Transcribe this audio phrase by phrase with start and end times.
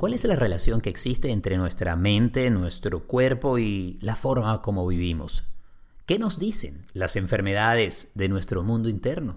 [0.00, 4.86] ¿cuál es la relación que existe entre nuestra mente, nuestro cuerpo y la forma como
[4.86, 5.44] vivimos?
[6.06, 9.36] ¿Qué nos dicen las enfermedades de nuestro mundo interno?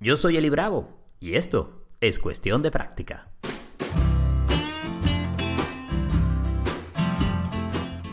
[0.00, 0.90] Yo soy Eli Bravo
[1.20, 3.30] y esto es cuestión de práctica.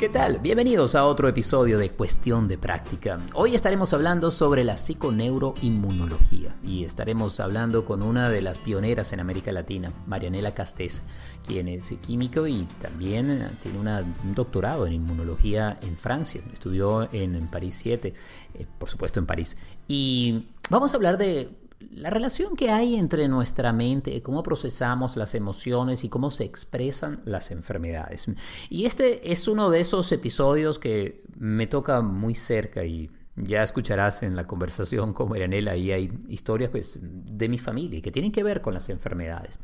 [0.02, 0.39] ¿Qué tal?
[0.39, 3.20] Bienvenidos a otro episodio de Cuestión de Práctica.
[3.36, 9.19] Hoy estaremos hablando sobre la psiconeuroinmunología y estaremos hablando con una de las pioneras en
[9.19, 11.04] América Latina, Marianela Castés,
[11.45, 16.42] quien es químico y también tiene un doctorado en inmunología en Francia.
[16.51, 18.11] Estudió en, París 7,
[18.56, 19.56] eh, por supuesto en París.
[19.87, 21.61] Y vamos a hablar de
[21.93, 27.21] la relación que hay entre nuestra mente, cómo procesamos las emociones y cómo se expresan
[27.25, 28.27] las enfermedades.
[28.69, 34.23] Y este es uno de esos episodios que me toca muy cerca y ya escucharás
[34.23, 38.44] en la conversación con Marianela, y hay historias pues, de mi familia que tienen que
[38.44, 39.59] ver con las enfermedades.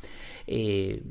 [0.48, 1.04] Eh,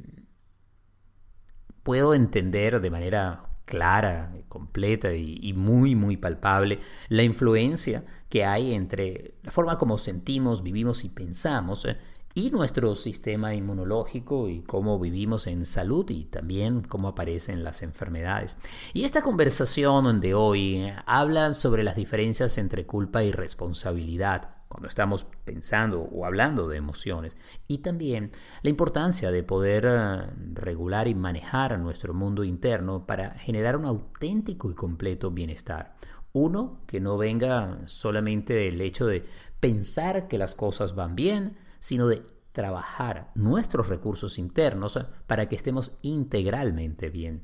[1.82, 6.78] puedo entender de manera clara, completa y, muy, muy palpable
[7.08, 11.98] la influencia que hay entre la forma como sentimos, vivimos y pensamos eh,
[12.34, 18.58] y nuestro sistema inmunológico y cómo vivimos en salud y también cómo aparecen las enfermedades.
[18.92, 24.88] Y esta conversación de hoy eh, habla sobre las diferencias entre culpa y responsabilidad cuando
[24.88, 27.36] estamos pensando o hablando de emociones.
[27.68, 33.76] Y también la importancia de poder eh, regular y manejar nuestro mundo interno para generar
[33.76, 35.96] un auténtico y completo bienestar.
[36.32, 39.24] Uno que no venga solamente del hecho de
[39.60, 45.56] pensar que las cosas van bien, sino de trabajar nuestros recursos internos eh, para que
[45.56, 47.42] estemos integralmente bien.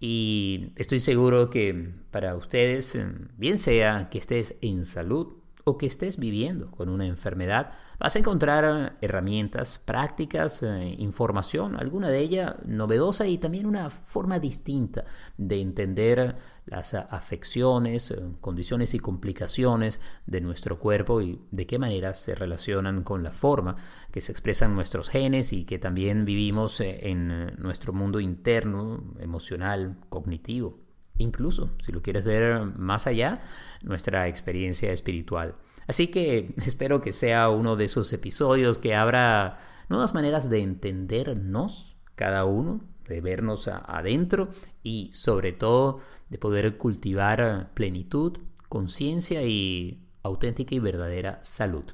[0.00, 5.35] Y estoy seguro que para ustedes, eh, bien sea que estés en salud
[5.68, 12.08] o que estés viviendo con una enfermedad, vas a encontrar herramientas prácticas, eh, información, alguna
[12.08, 15.04] de ellas novedosa y también una forma distinta
[15.36, 16.36] de entender
[16.66, 23.02] las afecciones, eh, condiciones y complicaciones de nuestro cuerpo y de qué manera se relacionan
[23.02, 23.74] con la forma
[24.12, 29.96] que se expresan nuestros genes y que también vivimos eh, en nuestro mundo interno, emocional,
[30.10, 30.85] cognitivo
[31.18, 33.40] incluso, si lo quieres ver más allá,
[33.82, 35.54] nuestra experiencia espiritual.
[35.86, 41.96] Así que espero que sea uno de esos episodios que abra nuevas maneras de entendernos
[42.14, 44.48] cada uno, de vernos adentro
[44.82, 48.38] y sobre todo de poder cultivar plenitud,
[48.68, 51.84] conciencia y auténtica y verdadera salud.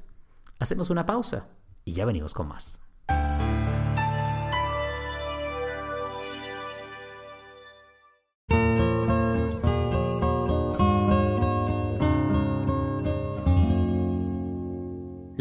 [0.59, 1.49] Hacemos una pausa
[1.85, 2.82] y ya venimos con más.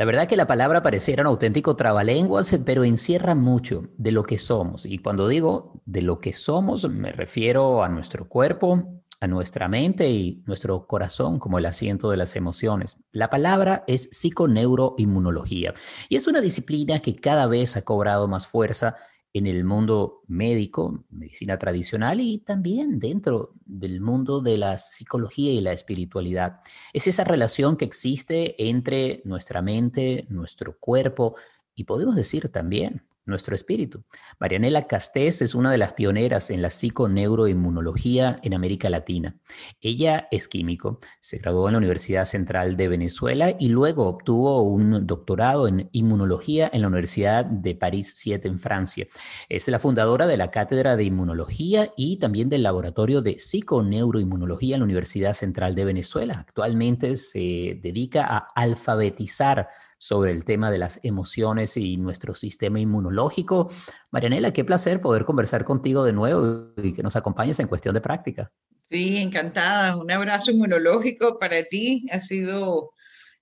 [0.02, 4.40] La verdad que la palabra pareciera un auténtico trabalenguas, pero encierra mucho de lo que
[4.40, 4.88] somos.
[4.88, 10.10] Y cuando digo de lo que somos, me refiero a nuestro cuerpo, a nuestra mente
[10.10, 12.98] y nuestro corazón como el asiento de las emociones.
[13.12, 15.76] La palabra es psiconeuroinmunología
[16.10, 18.96] y es una disciplina que cada vez ha cobrado más fuerza
[19.34, 25.62] en el mundo médico, medicina tradicional y también dentro del mundo de la psicología y
[25.62, 26.60] la espiritualidad.
[26.94, 31.36] Es esa relación que existe entre nuestra mente, nuestro cuerpo
[31.76, 34.04] y podemos decir también nuestro espíritu.
[34.40, 39.36] Marianela Castés es una de las pioneras en la psiconeuroinmunología en América Latina.
[39.80, 45.06] Ella es químico, se graduó en la Universidad Central de Venezuela y luego obtuvo un
[45.06, 49.08] doctorado en inmunología en la Universidad de París 7 en Francia.
[49.50, 54.82] Es la fundadora de la Cátedra de Inmunología y también del Laboratorio de Psiconeuroinmunología en
[54.82, 56.40] la Universidad Central de Venezuela.
[56.40, 59.70] Actualmente se dedica a alfabetizar
[60.02, 63.72] sobre el tema de las emociones y nuestro sistema inmunológico.
[64.10, 68.02] Marianela, qué placer poder conversar contigo de nuevo y que nos acompañes en cuestión de
[68.02, 68.52] práctica.
[68.90, 69.96] Sí, encantada.
[69.96, 72.08] Un abrazo inmunológico para ti.
[72.12, 72.94] Ha sido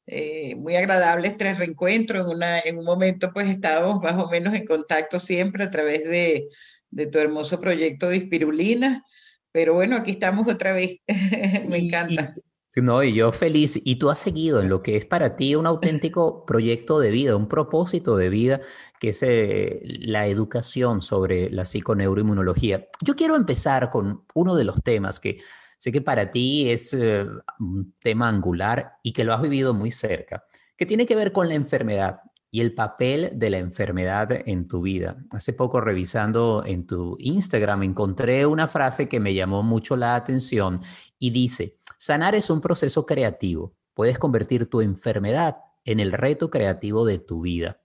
[0.05, 2.19] eh, muy agradable este reencuentro.
[2.19, 6.03] En, una, en un momento pues estábamos más o menos en contacto siempre a través
[6.03, 6.49] de,
[6.89, 9.05] de tu hermoso proyecto de Espirulina.
[9.53, 10.97] Pero bueno, aquí estamos otra vez.
[11.69, 12.35] Me encanta.
[12.75, 13.79] No, y yo feliz.
[13.83, 17.35] Y tú has seguido en lo que es para ti un auténtico proyecto de vida,
[17.35, 18.61] un propósito de vida,
[18.99, 22.87] que es eh, la educación sobre la psiconeuroinmunología.
[23.01, 25.39] Yo quiero empezar con uno de los temas que
[25.77, 27.25] sé que para ti es eh,
[27.59, 30.45] un tema angular y que lo has vivido muy cerca,
[30.77, 32.21] que tiene que ver con la enfermedad
[32.51, 35.17] y el papel de la enfermedad en tu vida.
[35.31, 40.81] Hace poco revisando en tu Instagram encontré una frase que me llamó mucho la atención
[41.19, 43.75] y dice, Sanar es un proceso creativo.
[43.93, 47.81] Puedes convertir tu enfermedad en el reto creativo de tu vida.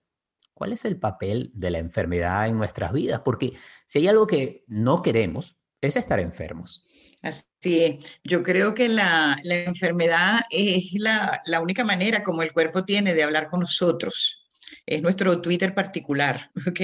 [0.55, 3.22] ¿Cuál es el papel de la enfermedad en nuestras vidas?
[3.25, 3.55] Porque
[3.87, 6.87] si hay algo que no queremos, es estar enfermos.
[7.22, 8.06] Así es.
[8.22, 13.25] Yo creo que la, enfermedad es la, la, única manera como el cuerpo tiene de
[13.25, 14.46] hablar con nosotros.
[14.87, 16.81] Es nuestro Twitter particular, ¿ok?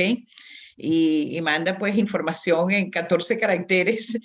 [0.76, 4.18] Y, y, manda pues información en 14 caracteres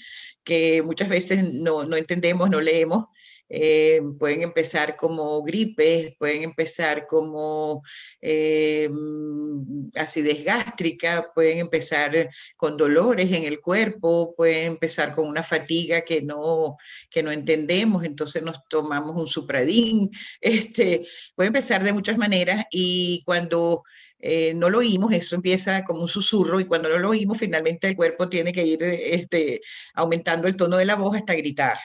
[0.45, 3.06] que muchas veces no, no entendemos, no leemos,
[3.47, 7.83] eh, pueden empezar como gripes, pueden empezar como
[8.19, 8.89] eh,
[9.95, 16.24] acidez gástrica, pueden empezar con dolores en el cuerpo, pueden empezar con una fatiga que
[16.24, 16.77] no,
[17.09, 20.09] que no entendemos, entonces nos tomamos un supradín,
[20.41, 21.06] este,
[21.36, 23.83] puede empezar de muchas maneras y cuando
[24.27, 27.88] eh, no lo oímos, eso empieza como un susurro y cuando no lo oímos, finalmente
[27.88, 29.62] el cuerpo tiene que ir este,
[29.94, 31.77] aumentando el tono de la voz hasta gritar.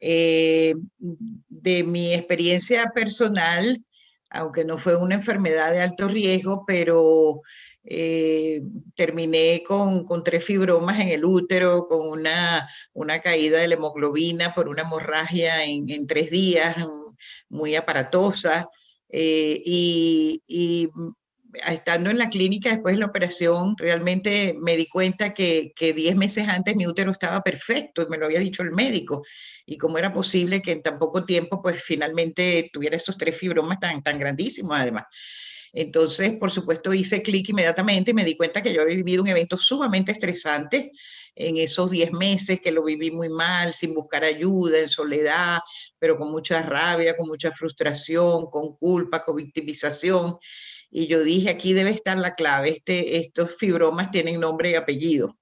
[0.00, 3.84] Eh, de mi experiencia personal,
[4.30, 7.42] aunque no fue una enfermedad de alto riesgo, pero
[7.84, 8.60] eh,
[8.96, 14.54] terminé con, con, tres fibromas en el útero, con una, una caída de la hemoglobina
[14.54, 16.84] por una hemorragia en, tres días,
[17.48, 18.66] muy aparatosa.
[19.08, 20.90] y,
[21.66, 26.16] estando en la clínica después de la operación, realmente me di cuenta que, que 10
[26.16, 29.24] meses antes mi útero estaba perfecto y me lo había dicho el médico.
[29.66, 33.80] Y cómo era posible que en tan poco tiempo, pues finalmente tuviera esos tres fibromas
[33.80, 35.04] tan, tan grandísimos además.
[35.72, 39.28] Entonces, por supuesto, hice clic inmediatamente y me di cuenta que yo había vivido un
[39.28, 40.92] evento sumamente estresante
[41.34, 45.60] en esos 10 meses, que lo viví muy mal, sin buscar ayuda, en soledad,
[45.98, 50.36] pero con mucha rabia, con mucha frustración, con culpa, con victimización
[50.90, 55.38] y yo dije, aquí debe estar la clave, este, estos fibromas tienen nombre y apellido.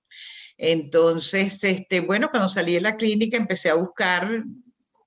[0.58, 4.42] Entonces, este, bueno, cuando salí de la clínica empecé a buscar,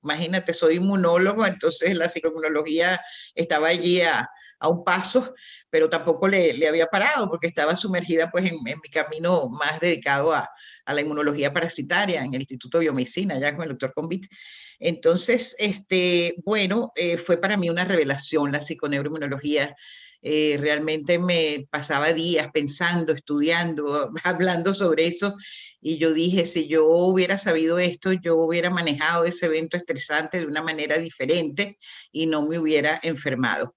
[0.03, 3.01] imagínate, soy inmunólogo, entonces la psicoinmunología
[3.33, 5.33] estaba allí a, a un paso,
[5.69, 9.79] pero tampoco le, le, había parado porque estaba sumergida pues en, en mi camino más
[9.79, 10.49] dedicado a,
[10.85, 14.27] a, la inmunología parasitaria en el Instituto de Biomedicina, ya con el doctor Convit.
[14.79, 19.75] Entonces, este, bueno, eh, fue para mí una revelación la psiconeuroinmunología
[20.21, 25.35] eh, realmente me pasaba días pensando, estudiando, hablando sobre eso.
[25.81, 30.45] Y yo dije, si yo hubiera sabido esto, yo hubiera manejado ese evento estresante de
[30.45, 31.77] una manera diferente
[32.11, 33.75] y no me hubiera enfermado.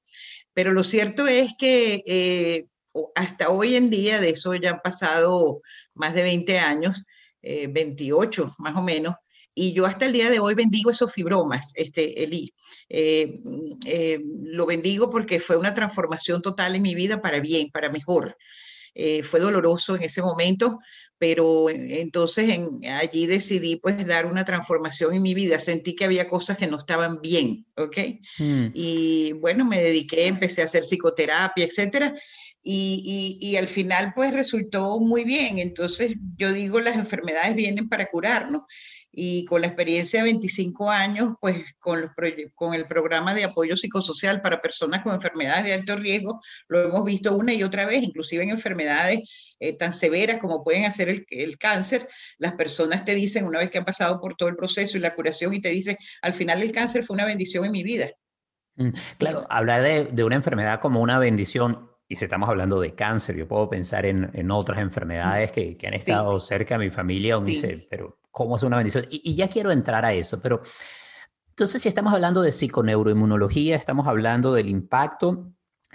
[0.53, 2.67] Pero lo cierto es que eh,
[3.15, 5.63] hasta hoy en día, de eso ya han pasado
[5.95, 7.05] más de 20 años,
[7.43, 9.15] 28 eh, más o menos,
[9.55, 12.55] y yo hasta el día de hoy bendigo esos fibromas, este, Eli.
[12.89, 13.41] Eh,
[13.87, 18.37] eh, lo bendigo porque fue una transformación total en mi vida para bien, para mejor.
[18.95, 20.79] Eh, fue doloroso en ese momento,
[21.19, 25.59] pero entonces en, allí decidí pues dar una transformación en mi vida.
[25.59, 27.99] Sentí que había cosas que no estaban bien, ¿ok?
[28.39, 28.67] Mm.
[28.75, 32.15] Y bueno, me dediqué, empecé a hacer psicoterapia, etcétera.
[32.65, 35.59] Y, y, y, al final pues resultó muy bien.
[35.59, 38.63] Entonces yo digo, las enfermedades vienen para curarnos
[39.13, 42.11] y con la experiencia de 25 años, pues con, los
[42.55, 47.05] con el programa de apoyo psicosocial para personas con enfermedades de alto riesgo, lo hemos
[47.05, 51.27] visto una y otra vez, inclusive en enfermedades eh, tan severas como pueden hacer el,
[51.29, 54.97] el, cáncer, las personas te dicen, una vez que han pasado por todo el proceso
[54.97, 57.83] y la curación, y te dicen, al final el cáncer fue una bendición en mi
[57.83, 58.09] vida.
[58.77, 62.95] Mm, claro, hablar de, de una enfermedad como una bendición y si estamos hablando de
[62.95, 66.91] cáncer, yo puedo pensar en, en otras enfermedades que, que han estado cerca de mi
[66.91, 69.07] familia, donde dice, pero ¿cómo es una bendición?
[69.11, 70.63] Y, y, ya quiero entrar a eso, pero
[71.51, 75.53] entonces si estamos hablando de psiconeuroinmunología, estamos hablando del impacto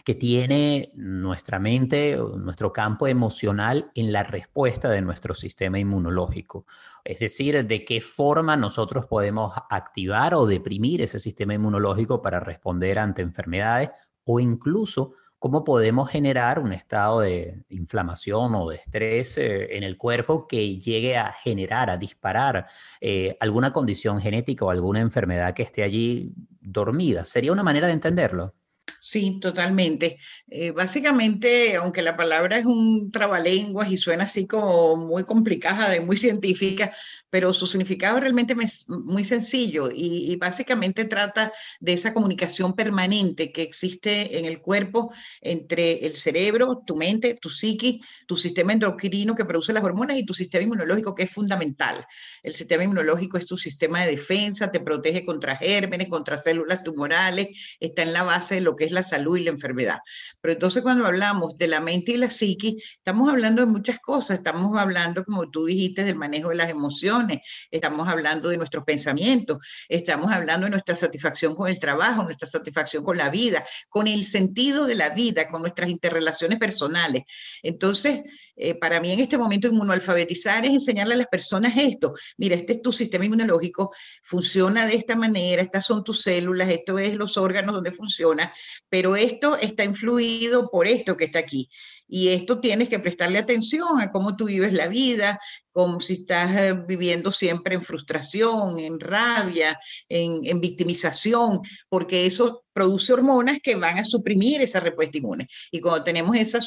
[0.07, 6.65] que tiene nuestra mente, nuestro campo emocional en la respuesta de nuestro sistema inmunológico.
[7.03, 12.99] Es decir, de qué forma nosotros podemos activar o deprimir ese sistema inmunológico para responder
[12.99, 13.89] ante enfermedades
[14.23, 19.97] o incluso cómo podemos generar un estado de inflamación o de estrés eh, en el
[19.97, 22.67] cuerpo que llegue a generar, a disparar
[23.01, 27.25] eh, alguna condición genética o alguna enfermedad que esté allí dormida.
[27.25, 28.53] ¿Sería una manera de entenderlo?
[28.99, 30.19] Sí, totalmente.
[30.47, 35.99] Eh, básicamente, aunque la palabra es un trabalenguas y suena así como muy complicada y
[35.99, 36.93] muy científica,
[37.29, 43.51] pero su significado realmente es muy sencillo y, y, básicamente trata de esa comunicación permanente
[43.51, 49.35] que existe en el cuerpo entre el cerebro, tu mente, tu psiqui, tu sistema endocrino
[49.35, 52.05] que produce las hormonas y tu sistema inmunológico que es fundamental.
[52.43, 57.49] El sistema inmunológico es tu sistema de defensa, te protege contra gérmenes, contra células tumorales,
[57.79, 59.99] está en la base de lo que es la salud y la enfermedad.
[60.41, 64.37] Pero entonces cuando hablamos de la mente y la psique, estamos hablando de muchas cosas,
[64.37, 67.39] estamos hablando, como tú dijiste, del manejo de las emociones,
[67.71, 73.03] estamos hablando de nuestros pensamientos, estamos hablando de nuestra satisfacción con el trabajo, nuestra satisfacción
[73.03, 77.23] con la vida, con el sentido de la vida, con nuestras interrelaciones personales.
[77.61, 78.23] Entonces,
[78.57, 82.13] eh, para mí en este momento inmunoalfabetizar es enseñarle a las personas esto.
[82.37, 86.97] Mira, este es tu sistema inmunológico, funciona de esta manera, estas son tus células, esto
[86.97, 88.51] es los órganos donde funciona,
[88.89, 91.69] pero esto está influido por esto que está aquí.
[92.07, 95.39] Y esto tienes que prestarle atención a cómo tú vives la vida,
[95.77, 103.13] como si estás eh, viviendo siempre en frustración, en rabia, en, victimización, porque eso produce
[103.13, 105.47] hormonas que van a suprimir esa respuesta inmune.
[105.69, 106.59] Y cuando tenemos esa,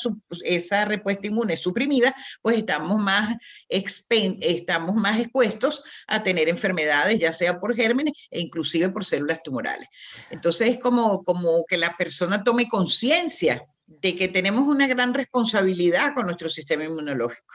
[0.44, 3.36] esa respuesta inmune suprimida, pues estamos más,
[3.68, 9.88] estamos más expuestos a tener enfermedades, ya sea por gérmenes e inclusive por células tumorales.
[10.30, 13.66] Entonces es como, como que la persona tome conciencia
[14.00, 17.54] de que tenemos una gran responsabilidad con nuestro sistema inmunológico.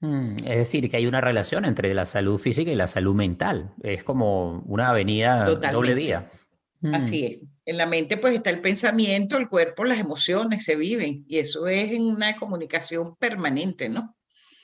[0.00, 3.74] Mm, es decir, que hay una relación entre la salud física y la salud mental.
[3.82, 6.30] Es como una avenida doble día.
[6.92, 7.24] Así mm.
[7.24, 7.48] es.
[7.66, 11.68] En la mente pues está el pensamiento, el cuerpo, las emociones se viven y eso
[11.68, 14.16] es en una comunicación permanente, ¿no?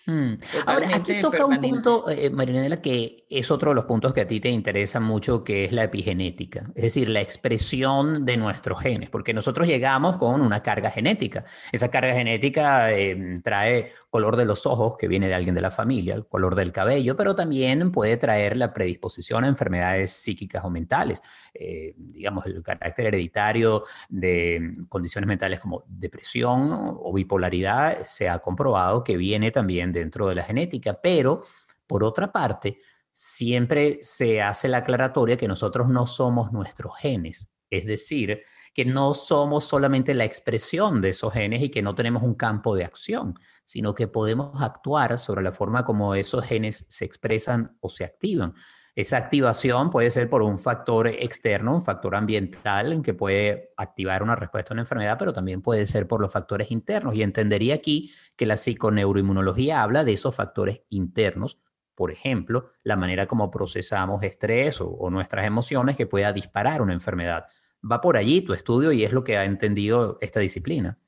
[0.07, 0.35] Mm.
[0.67, 4.27] Ahora, aquí toca un punto, eh, Marinela, que es otro de los puntos que a
[4.27, 9.11] ti te interesan mucho, que es la epigenética, es decir, la expresión de nuestros genes,
[9.11, 11.45] porque nosotros llegamos con una carga genética.
[11.73, 15.73] Esa carga genética em, trae color de los ojos, que viene de alguien de la
[15.73, 20.71] familia, el color del cabello, pero también puede traer la predisposición a enfermedades psíquicas o
[20.71, 21.21] mentales.
[21.53, 29.03] Eh, digamos, el carácter hereditario de condiciones mentales como depresión o bipolaridad se ha comprobado
[29.03, 31.43] que viene también dentro de la genética, pero
[31.87, 32.81] por otra parte,
[33.13, 38.43] siempre se hace la aclaratoria que nosotros no somos nuestros genes, es decir,
[38.75, 42.77] que no somos solamente la expresión de esos genes y que no tenemos un campo
[42.77, 43.35] de acción,
[43.65, 48.55] sino que podemos actuar sobre la forma como esos genes se expresan o se activan.
[48.97, 54.23] Esa activación puede ser por un factor externo, un factor ambiental en que puede activar
[54.23, 57.15] una respuesta a una enfermedad, pero también puede ser por los factores internos.
[57.15, 61.61] Y entendería aquí que la psiconeuroinmunología habla de esos factores internos,
[61.95, 66.95] por ejemplo, la manera como procesamos estrés o, o nuestras emociones que pueda disparar una
[66.95, 67.45] enfermedad.
[67.89, 70.99] Va por allí tu estudio y es lo que ha entendido esta disciplina.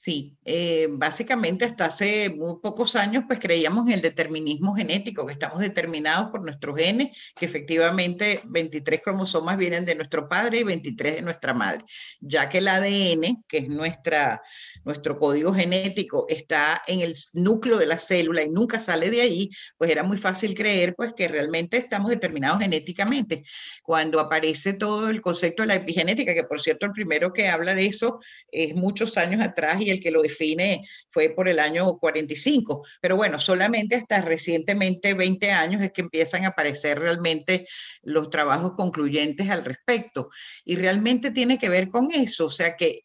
[0.00, 5.32] Sí, eh, básicamente hasta hace muy pocos años pues creíamos en el determinismo genético, que
[5.32, 11.16] estamos determinados por nuestros genes, que efectivamente 23 cromosomas vienen de nuestro padre y 23
[11.16, 11.84] de nuestra madre,
[12.20, 14.40] ya que el ADN, que es nuestra,
[14.84, 19.50] nuestro código genético, está en el núcleo de la célula y nunca sale de ahí,
[19.76, 23.42] pues era muy fácil creer pues que realmente estamos determinados genéticamente.
[23.82, 27.74] Cuando aparece todo el concepto de la epigenética, que por cierto el primero que habla
[27.74, 28.20] de eso
[28.52, 32.86] es muchos años atrás y el que lo define fue por el año 45.
[33.00, 37.66] Pero bueno, solamente hasta recientemente, 20 años, es que empiezan a aparecer realmente
[38.02, 40.30] los trabajos concluyentes al respecto.
[40.64, 43.04] Y realmente tiene que ver con eso, o sea que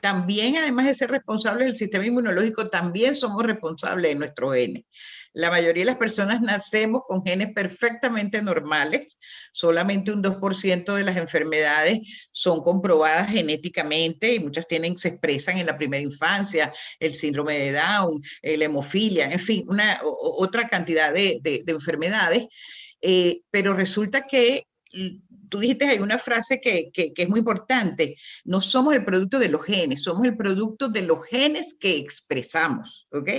[0.00, 4.84] también, además de ser responsables del sistema inmunológico, también somos responsables de nuestro genes.
[5.36, 9.18] La mayoría de las personas nacemos con genes perfectamente normales,
[9.52, 11.98] solamente un 2% de las enfermedades
[12.32, 17.72] son comprobadas genéticamente y muchas tienen, se expresan en la primera infancia, el síndrome de
[17.72, 22.46] Down, la hemofilia, en fin, una, otra cantidad de, enfermedades.
[23.02, 24.66] Eh, pero resulta que
[25.48, 29.64] tú dijiste, hay una frase que, es muy importante, no somos el producto de los
[29.64, 33.30] genes, somos el producto de los genes que expresamos, ¿ok?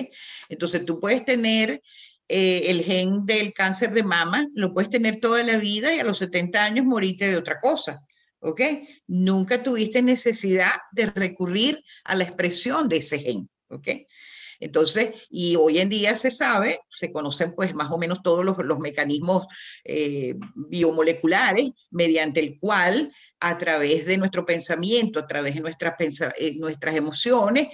[0.49, 1.81] Entonces tú puedes tener
[2.27, 6.03] eh, el gen del cáncer de mama, lo puedes tener toda la vida y a
[6.03, 8.01] los 70 años morirte de otra cosa.
[8.39, 8.61] ¿Ok?
[9.07, 13.49] Nunca tuviste necesidad de recurrir a la expresión de ese gen.
[13.69, 13.87] ¿Ok?
[14.59, 18.79] Entonces, y hoy en día se sabe, se conocen pues más o menos todos los,
[18.79, 19.47] mecanismos
[19.83, 25.93] eh, biomoleculares mediante el cual a través de nuestro pensamiento, a través de nuestras,
[26.37, 27.67] eh, nuestras emociones,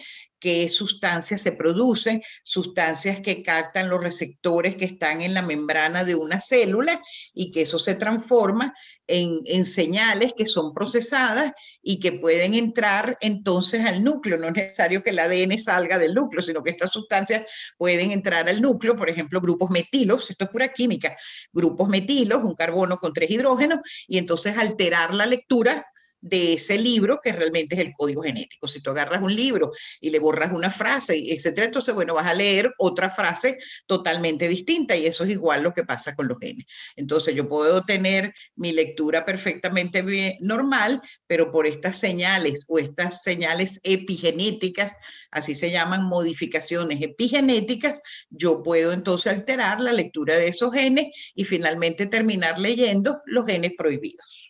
[0.44, 6.16] qué sustancias se producen, sustancias que captan los receptores que están en la membrana de
[6.16, 7.02] una célula
[7.34, 8.74] y que eso se transforma
[9.08, 14.38] en, señales que son procesadas y que pueden entrar entonces al núcleo.
[14.38, 17.46] No es necesario que el ADN salga del núcleo, sino que estas sustancias
[17.78, 21.16] pueden entrar al núcleo, por ejemplo, grupos metilos, esto es pura química,
[21.54, 25.88] grupos metilos, un carbono con tres hidrógenos, y entonces alterar la lectura
[26.24, 28.68] de ese libro que realmente es el código genético.
[28.68, 32.34] Si tú agarras un libro y le borras una frase, etcétera, entonces, bueno, vas a
[32.34, 36.66] leer otra frase totalmente distinta y eso es igual lo que pasa con los genes.
[36.96, 43.82] Entonces, yo puedo tener mi lectura perfectamente normal, pero por estas señales o estas señales
[43.84, 44.96] epigenéticas,
[45.30, 51.44] así se llaman modificaciones epigenéticas, yo puedo entonces alterar la lectura de esos genes y
[51.44, 54.43] finalmente terminar leyendo los genes prohibidos.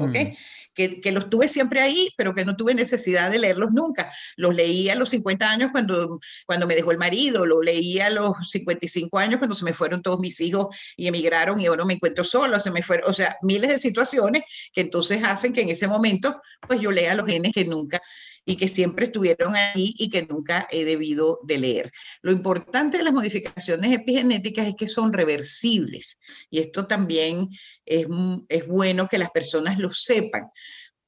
[0.00, 0.16] ¿Ok?
[0.16, 0.34] Hmm.
[0.74, 4.10] Que, que, los tuve siempre ahí, pero que no tuve necesidad de leerlos nunca.
[4.36, 8.08] Los leí a los 50 años cuando, cuando me dejó el marido, lo leí a
[8.08, 11.94] los 55 años cuando se me fueron todos mis hijos y emigraron y ahora me
[11.94, 15.68] encuentro solo, se me fueron, o sea, miles de situaciones que entonces hacen que en
[15.68, 18.00] ese momento, pues yo lea los genes que nunca
[18.44, 21.92] y que siempre estuvieron ahí y que nunca he debido de leer.
[22.22, 26.18] Lo importante de las modificaciones epigenéticas es que son reversibles
[26.50, 27.48] y esto también
[27.84, 28.06] es,
[28.48, 30.50] es bueno que las personas lo sepan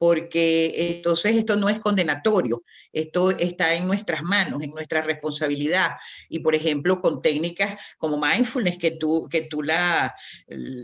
[0.04, 2.62] porque entonces esto no es condenatorio,
[2.92, 5.92] esto está en nuestras manos, en nuestra responsabilidad.
[6.28, 10.14] Y por ejemplo, con técnicas como mindfulness que tú, que tú la,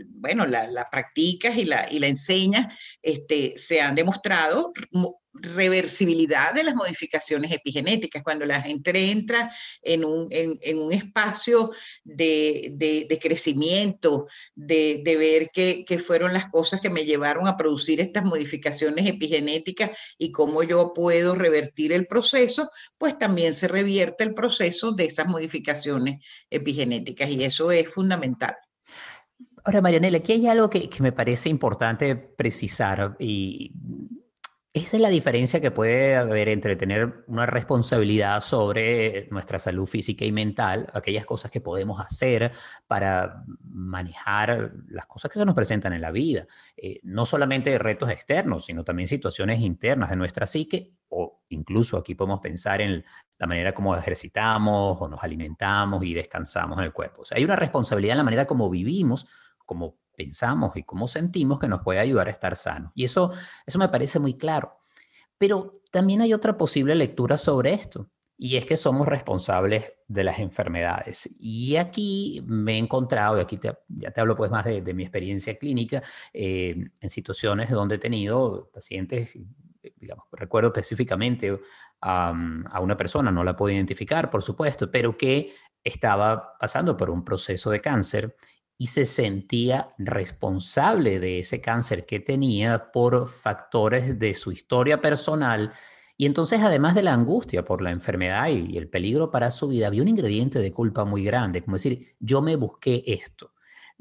[0.07, 4.73] bueno, la, la practicas y la, y la enseñas, este, se han demostrado
[5.33, 11.71] reversibilidad de las modificaciones epigenéticas, cuando la gente entra en un, en, un espacio
[12.03, 17.55] de, de, crecimiento, de, de ver qué, qué, fueron las cosas que me llevaron a
[17.55, 24.23] producir estas modificaciones epigenéticas y cómo yo puedo revertir el proceso, pues también se revierte
[24.23, 28.55] el proceso de esas modificaciones epigenéticas y eso es fundamental.
[29.63, 33.71] Ahora, Marianela, aquí hay algo que, que me parece importante precisar y
[34.73, 40.23] esa es la diferencia que puede haber entre tener una responsabilidad sobre nuestra salud física
[40.23, 42.53] y mental, aquellas cosas que podemos hacer
[42.87, 46.47] para manejar las cosas que se nos presentan en la vida,
[46.77, 52.15] eh, no solamente retos externos, sino también situaciones internas de nuestra psique, o incluso aquí
[52.15, 53.03] podemos pensar en
[53.39, 57.23] la manera como ejercitamos o nos alimentamos y descansamos en el cuerpo.
[57.23, 59.27] O hay una responsabilidad en la manera como vivimos,
[59.65, 62.91] como pensamos y cómo sentimos que nos puede ayudar a estar sanos.
[62.93, 63.31] Y eso,
[63.65, 64.77] eso me parece muy claro.
[65.37, 70.39] Pero también hay otra posible lectura sobre esto, y es que somos responsables de las
[70.39, 71.29] enfermedades.
[71.39, 75.57] Y aquí me he encontrado, y aquí ya te hablo pues más de, mi experiencia
[75.57, 79.31] clínica, eh, en situaciones donde he tenido pacientes,
[80.31, 81.59] recuerdo específicamente
[82.01, 87.23] a una persona, no la puedo identificar, por supuesto, pero que estaba pasando por un
[87.23, 88.35] proceso de cáncer
[88.81, 95.71] y se sentía responsable de ese cáncer que tenía por factores de su historia personal.
[96.17, 99.85] Y entonces, además de la angustia por la enfermedad y el peligro para su vida,
[99.85, 103.53] había un ingrediente de culpa muy grande, como decir, yo me busqué esto.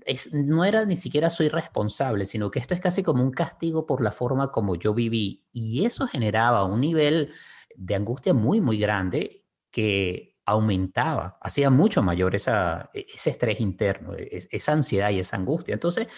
[0.07, 3.85] Es, no era ni siquiera soy responsable, sino que esto es casi como un castigo
[3.85, 5.45] por la forma como yo viví.
[5.53, 7.35] Y eso generaba un nivel
[7.77, 14.15] de angustia muy, muy grande que aumentaba, hacía mucho mayor esa, e, ese estrés interno,
[14.15, 15.75] e, esa ansiedad y esa angustia.
[15.75, 16.09] Entonces,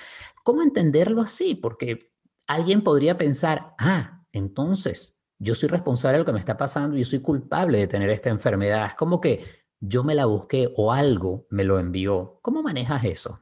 [0.42, 1.54] ¿cómo entenderlo así?
[1.54, 2.10] Porque
[2.46, 7.00] alguien podría pensar, ah, entonces yo soy responsable de lo que me está pasando y
[7.00, 8.86] yo soy culpable de tener esta enfermedad.
[8.90, 9.44] Es como que
[9.80, 12.38] yo me la busqué o algo me lo envió.
[12.42, 13.40] ¿Cómo manejas eso?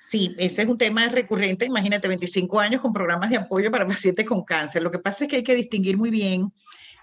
[0.00, 1.66] Sí, ese es un tema recurrente.
[1.66, 4.82] Imagínate, 25 años con programas de apoyo para pacientes con cáncer.
[4.82, 6.52] Lo que pasa es que hay que distinguir muy bien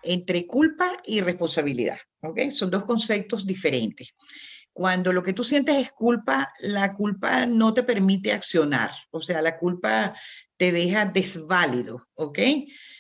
[0.08, 1.98] entre culpa y responsabilidad.
[2.50, 4.14] Son dos conceptos diferentes.
[4.74, 9.42] Cuando lo que tú sientes es culpa, la culpa no te permite accionar, o sea,
[9.42, 10.14] la culpa
[10.56, 12.40] te deja desválido, ¿ok?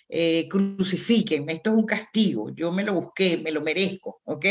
[0.09, 4.45] Eh, crucifiquen, esto es un castigo, yo me lo busqué, me lo merezco, ¿ok?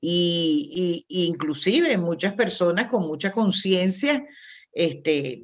[0.00, 4.24] Y, inclusive muchas personas con mucha conciencia,
[4.72, 5.42] este,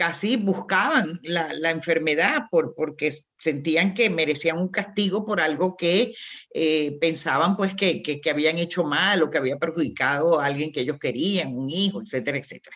[0.00, 6.14] casi buscaban la, enfermedad por, porque sentían que merecían un castigo por algo que
[6.54, 10.72] eh, pensaban pues que, que, que, habían hecho mal o que había perjudicado a alguien
[10.72, 12.74] que ellos querían, un hijo, etcétera, etcétera.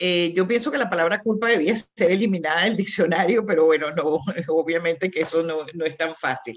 [0.00, 4.18] Eh, yo pienso que la palabra culpa debía ser eliminada del diccionario, pero bueno, no,
[4.48, 6.56] obviamente que eso no, no es tan fácil.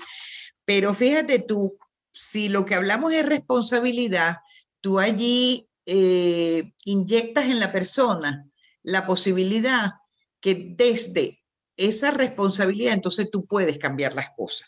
[0.66, 1.78] Pero fíjate tú,
[2.12, 4.38] si lo que hablamos es responsabilidad,
[4.82, 8.49] tú allí eh, inyectas en la persona
[8.84, 9.92] la posibilidad
[10.40, 11.44] que desde
[11.78, 14.68] esa responsabilidad entonces tú puedes cambiar las cosas.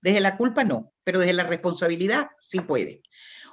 [0.00, 3.02] Desde la culpa no, pero desde la responsabilidad sí puede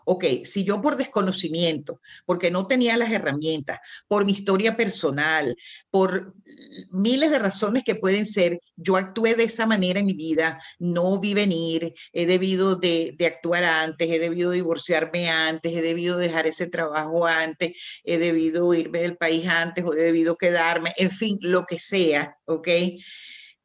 [0.05, 5.55] ok, si yo por desconocimiento, porque no tenía las herramientas, por mi historia personal,
[5.89, 6.33] por
[6.91, 11.19] miles de razones que pueden ser, yo actué de esa manera en mi vida, no
[11.19, 16.67] vi venir, he debido de, actuar antes, he debido divorciarme antes, he debido dejar ese
[16.67, 21.65] trabajo antes, he debido irme del país antes o he debido quedarme, en fin, lo
[21.65, 22.67] que sea, ok.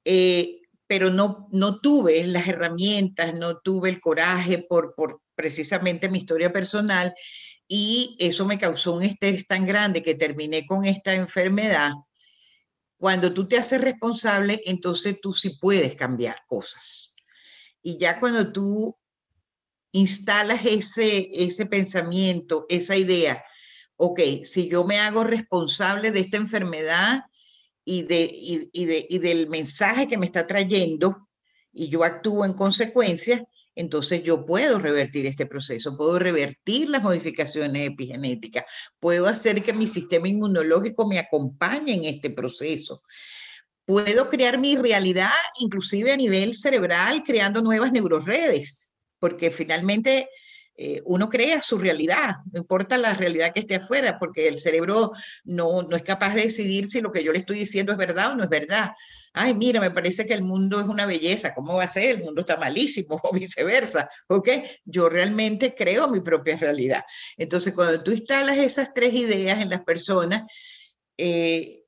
[0.05, 6.19] Eh, pero no, no tuve las herramientas, no tuve el coraje por, por precisamente mi
[6.19, 7.15] historia personal
[7.69, 11.93] y eso me causó un estrés tan grande que terminé con esta enfermedad.
[12.97, 17.15] Cuando tú te haces responsable, entonces tú sí puedes cambiar cosas.
[17.81, 18.99] Y ya cuando tú
[19.93, 23.45] instalas ese, ese pensamiento, esa idea,
[23.95, 27.23] ok, si yo me hago responsable de esta enfermedad,
[27.89, 31.27] y, de, y, de, y del mensaje que me está trayendo
[31.73, 37.87] y yo actúo en consecuencia, entonces yo puedo revertir este proceso, puedo revertir las modificaciones
[37.87, 38.65] epigenéticas,
[38.99, 43.05] puedo hacer que mi sistema inmunológico me acompañe en este proceso.
[43.85, 50.29] Puedo crear mi realidad inclusive a nivel cerebral creando nuevas neuroredes, porque finalmente
[50.81, 55.11] eh, uno crea su realidad, no importa la realidad que esté afuera, porque el cerebro
[55.43, 58.31] no, no es capaz de decidir si lo que yo le estoy diciendo es verdad
[58.31, 58.93] o no es verdad.
[59.33, 62.11] Ay, mira, me parece que el mundo es una belleza, ¿cómo va a ser?
[62.11, 64.49] El mundo está malísimo o viceversa, ¿ok?
[64.85, 67.03] Yo realmente creo mi propia realidad.
[67.37, 70.43] Entonces, cuando tú instalas esas tres ideas en las personas,
[71.17, 71.83] eh,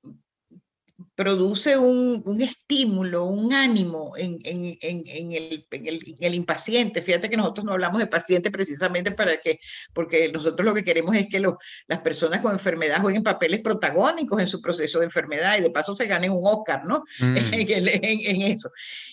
[1.21, 7.03] produce un, un, estímulo, un ánimo en, en, en, el, el, el, impaciente.
[7.03, 9.61] Fíjate que nosotros no hablamos de paciente precisamente para que,
[9.93, 14.41] porque nosotros lo que queremos es que lo, las personas con enfermedad jueguen papeles protagónicos
[14.41, 17.05] en su proceso de enfermedad y de paso se ganen un Oscar, ¿no?
[17.19, 17.37] Mm.
[17.53, 18.71] en, eso.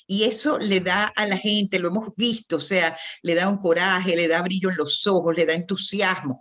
[0.08, 3.58] Y eso le da a la gente, lo hemos visto, o sea, le da un
[3.58, 6.40] coraje, le da brillo en los ojos, le da entusiasmo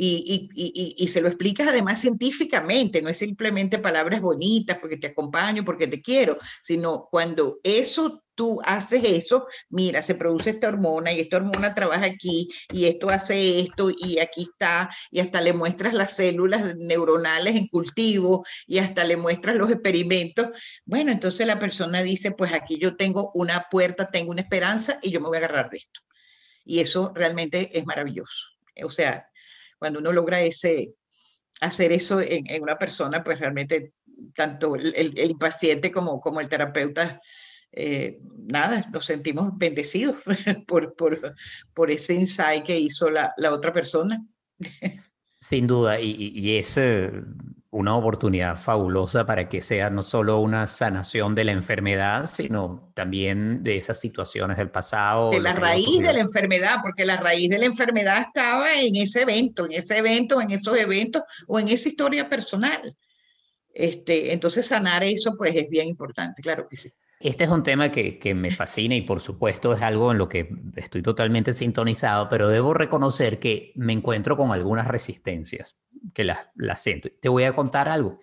[0.00, 5.08] y, y, y, se lo explicas además científicamente, no es simplemente palabras bonitas porque te
[5.08, 11.12] acompaño, porque te quiero, sino cuando eso tú haces eso, mira, se produce esta hormona
[11.12, 15.52] y esta hormona trabaja aquí y esto hace esto y aquí está y hasta le
[15.52, 20.50] muestras las células neuronales en cultivo y hasta le muestras los experimentos.
[20.84, 25.10] Bueno, entonces la persona dice, pues aquí yo tengo una puerta, tengo una esperanza y
[25.10, 26.00] yo me voy a agarrar de esto.
[26.64, 28.50] Y eso realmente es maravilloso.
[28.84, 29.27] O sea,
[29.78, 30.94] cuando uno logra ese,
[31.60, 33.92] hacer eso en, una persona, pues realmente
[34.34, 37.20] tanto el, impaciente como, como el terapeuta,
[37.72, 38.18] eh,
[38.50, 40.16] nada, nos sentimos bendecidos
[40.66, 41.34] por, por,
[41.74, 44.24] por, ese insight que hizo la, la otra persona.
[45.40, 47.12] Sin duda, y, y, ese
[47.70, 53.62] una oportunidad fabulosa para que sea no solo una sanación de la enfermedad, sino también
[53.62, 55.30] de esas situaciones del pasado.
[55.30, 59.22] De la raíz de la enfermedad, porque la raíz de la enfermedad estaba en ese
[59.22, 62.96] evento, en ese evento, en esos eventos o en esa historia personal.
[63.74, 66.90] Este, entonces sanar eso pues es bien importante, claro que sí.
[67.20, 70.28] Este es un tema que, que, me fascina y por supuesto es algo en lo
[70.28, 75.76] que estoy totalmente sintonizado, pero debo reconocer que me encuentro con algunas resistencias
[76.14, 77.08] que las, las siento.
[77.20, 78.18] Te voy a contar algo.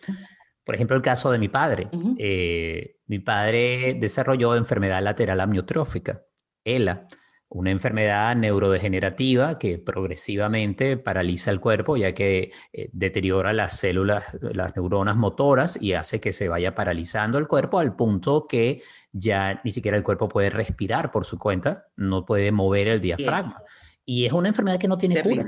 [0.64, 1.90] Por ejemplo, el caso de mi padre.
[2.18, 6.24] Eh, mi padre desarrolló enfermedad lateral amniotrófica,
[6.64, 7.08] ELA,
[7.50, 14.76] una enfermedad neurodegenerativa que progresivamente paraliza el cuerpo ya que eh, deteriora las células, las
[14.76, 19.72] neuronas motoras y hace que se vaya paralizando el cuerpo al punto que ya ni
[19.72, 23.62] siquiera el cuerpo puede respirar por su cuenta, no puede mover el diafragma.
[24.06, 25.46] Y es una enfermedad que no tiene cura.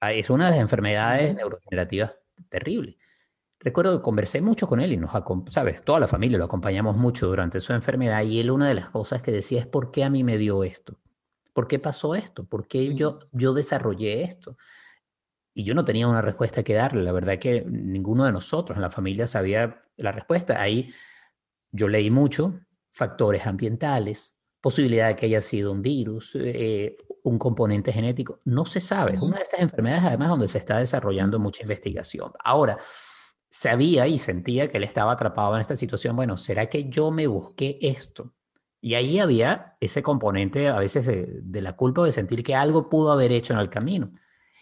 [0.00, 2.96] Ah, es una de las enfermedades neurodegenerativas terribles.
[3.60, 5.12] Recuerdo que conversé mucho con él y nos,
[5.50, 8.90] sabes, toda la familia lo acompañamos mucho durante su enfermedad y él una de las
[8.90, 10.98] cosas que decía es, ¿por qué a mí me dio esto?
[11.52, 12.44] ¿Por qué pasó esto?
[12.44, 14.56] ¿Por qué yo, yo desarrollé esto?
[15.54, 17.02] Y yo no tenía una respuesta que darle.
[17.02, 20.60] La verdad que ninguno de nosotros en la familia sabía la respuesta.
[20.60, 20.92] Ahí
[21.70, 22.58] yo leí mucho,
[22.90, 28.40] factores ambientales, posibilidad de que haya sido un virus, eh, un componente genético.
[28.44, 29.14] No se sabe.
[29.14, 32.32] Es una de estas enfermedades además donde se está desarrollando mucha investigación.
[32.42, 32.78] Ahora,
[33.48, 36.16] sabía y sentía que él estaba atrapado en esta situación.
[36.16, 38.32] Bueno, ¿será que yo me busqué esto?
[38.80, 43.12] Y ahí había ese componente a veces de, la culpa de sentir que algo pudo
[43.12, 44.10] haber hecho en el camino.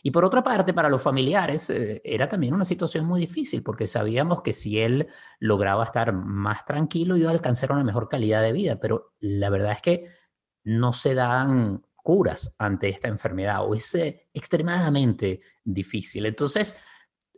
[0.02, 3.86] Y por otra parte, para los familiares eh, era también una situación muy difícil porque
[3.86, 8.52] sabíamos que si él lograba estar más tranquilo iba a alcanzar una mejor calidad de
[8.52, 10.04] vida, pero la verdad es que
[10.64, 16.26] no se dan curas ante esta enfermedad o es eh, extremadamente difícil.
[16.26, 16.76] Entonces,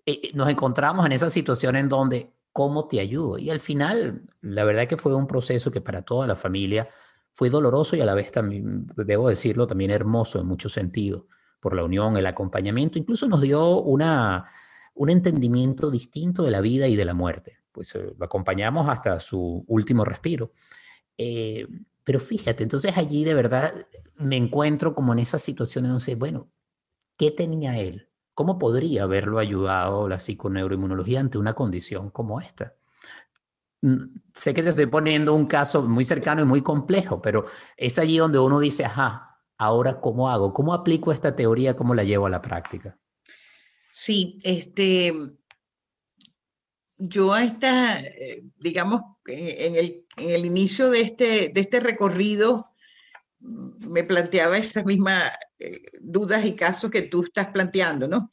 [0.06, 3.38] eh, nos encontramos en esa situación en donde ¿Cómo te ayudo?
[3.38, 6.88] Y al final, la verdad que fue un proceso que para toda la familia
[7.32, 11.24] fue doloroso y a la vez también, debo decirlo, también hermoso en muchos sentidos,
[11.60, 14.44] por la unión, el acompañamiento, incluso nos dio una,
[14.94, 17.60] un entendimiento distinto de la vida y de la muerte.
[17.72, 20.52] Pues eh, lo acompañamos hasta su último respiro.
[21.16, 21.66] Eh,
[22.04, 23.86] pero fíjate, entonces allí de verdad
[24.16, 26.50] me encuentro como en esas situaciones donde, bueno,
[27.16, 28.08] ¿qué tenía él?
[28.34, 32.74] ¿Cómo podría haberlo ayudado la psiconeuroinmunología ante una condición como esta?
[34.34, 37.44] sé que te estoy poniendo un caso muy cercano y muy complejo, pero
[37.76, 42.04] es allí donde uno dice, ajá, ahora cómo hago, cómo aplico esta teoría, cómo la
[42.04, 42.96] llevo a la práctica.
[43.92, 45.12] Sí, este,
[46.98, 52.66] yo esta, eh, digamos, en el, en el inicio de este, de este recorrido,
[53.40, 58.30] mm, me planteaba esas mismas eh, dudas y casos que tú estás planteando, ¿no?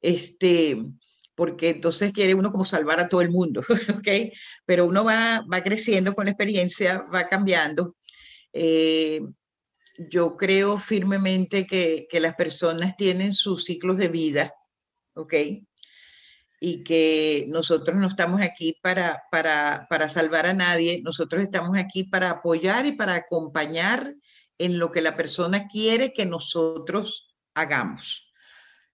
[0.00, 0.78] Este,
[1.34, 3.62] porque entonces quiere uno como salvar a todo el mundo,
[3.98, 4.08] ¿ok?
[4.64, 7.96] Pero uno va, va creciendo con la experiencia, va cambiando.
[8.52, 9.20] Eh,
[10.10, 14.54] yo creo firmemente que, que, las personas tienen sus ciclos de vida,
[15.14, 15.34] ¿ok?
[16.60, 22.04] Y que nosotros no estamos aquí para, para, para salvar a nadie, nosotros estamos aquí
[22.04, 24.14] para apoyar y para acompañar
[24.58, 28.32] en lo que la persona quiere que nosotros hagamos.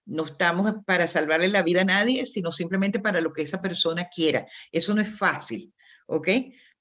[0.04, 4.08] No estamos para salvarle la vida a nadie, sino simplemente para lo que esa persona
[4.08, 4.46] quiera.
[4.72, 5.72] Eso no es fácil,
[6.06, 6.28] ¿ok?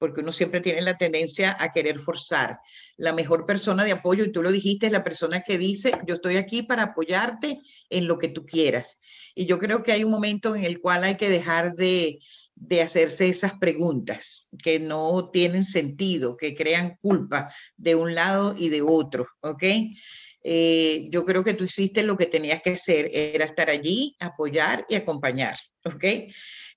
[0.02, 2.58] Porque uno siempre tiene la tendencia a querer forzar.
[2.98, 6.16] La mejor persona de apoyo, y tú lo dijiste, es la persona que dice, yo
[6.16, 9.00] estoy aquí para apoyarte en lo que tú quieras.
[9.36, 12.18] Y yo creo que hay un momento en el cual hay que dejar de,
[12.56, 18.70] de hacerse esas preguntas que no tienen sentido, que crean culpa de un lado y
[18.70, 19.64] de otro, ¿ok?
[20.44, 24.84] Eh, yo creo que tú hiciste lo que tenías que hacer, era estar allí, apoyar
[24.90, 26.06] y acompañar, ¿ok?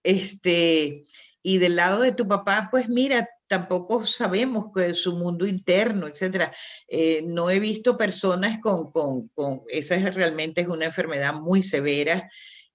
[0.02, 1.02] Este,
[1.46, 6.50] y del lado de tu papá, pues mira, tampoco sabemos que su mundo interno, etcétera.
[6.88, 11.62] Eh, no he visto personas con, con, con, esa es, realmente es una enfermedad muy
[11.62, 12.30] severa,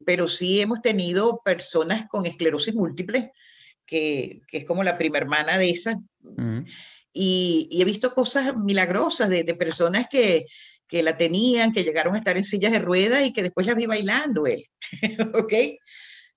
[0.06, 3.32] pero sí hemos tenido personas con esclerosis múltiple,
[3.88, 6.00] que, que es como la prima hermana de esa.
[7.12, 10.46] y, y, he visto cosas milagrosas de, de personas que,
[10.88, 13.76] que la tenían, que llegaron a estar en sillas de ruedas y que después las
[13.76, 14.64] vi bailando él,
[15.34, 15.54] ¿ok?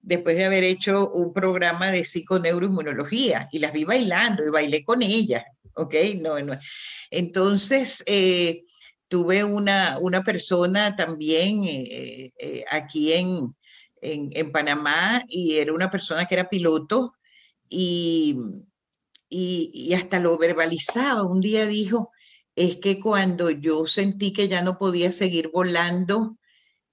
[0.03, 5.01] Después de haber hecho un programa de psiconeuroinmunología y las vi bailando y bailé con
[5.01, 5.95] ellas, ¿ok?
[6.21, 6.55] No, no.
[7.11, 8.65] Entonces, eh,
[9.07, 13.55] tuve una, una persona también eh, eh, aquí en,
[14.01, 17.15] en, Panamá y era una persona que era piloto
[17.69, 18.37] y,
[19.29, 21.23] y hasta lo verbalizaba.
[21.23, 22.11] Un día dijo,
[22.57, 26.37] es que cuando yo sentí que ya no podía seguir volando,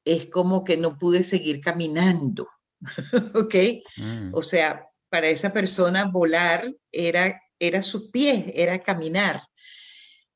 [0.06, 2.48] es como que no pude seguir caminando.
[3.36, 3.56] ¿Ok?
[3.98, 4.34] Mm.
[4.34, 9.42] O sea, para esa persona volar era, era sus pies, era caminar.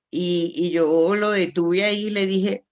[0.10, 2.66] Y, y yo lo detuve ahí y le dije,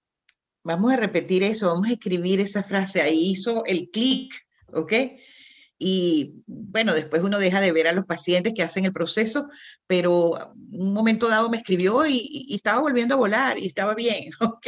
[0.64, 3.02] vamos a repetir eso, vamos a escribir esa frase.
[3.02, 4.34] Ahí hizo el clic,
[4.68, 4.94] ¿ok?
[5.84, 9.50] y bueno, después uno deja de ver a los pacientes que hacen el proceso,
[9.88, 14.68] pero un momento dado me escribió y, estaba volviendo a volar y estaba bien, ¿ok?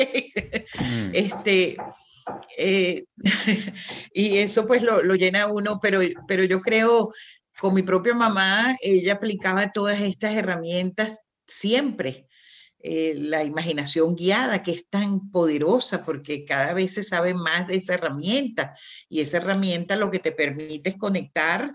[0.79, 1.09] Mm.
[1.13, 1.77] Este,
[2.57, 3.05] eh,
[4.13, 7.13] y eso pues lo, lo, llena uno, pero, pero yo creo,
[7.59, 12.27] con mi propia mamá, ella aplicaba todas estas herramientas siempre.
[12.85, 17.77] Eh, la imaginación guiada, que es tan poderosa porque cada vez se sabe más de
[17.77, 18.75] esa herramienta
[19.07, 21.73] y esa herramienta lo que te permite es conectar